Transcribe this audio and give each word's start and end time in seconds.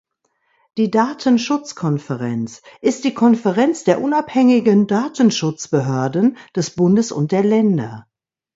Die 0.79 0.89
Datenschutzkonferenz 0.89 2.63
ist 2.81 3.03
die 3.03 3.13
Konferenz 3.13 3.83
der 3.83 4.01
unabhängigen 4.01 4.87
Datenschutzbehörden 4.87 6.39
des 6.55 6.71
Bundes 6.71 7.11
und 7.11 7.31
der 7.31 7.43
Länder. 7.43 8.07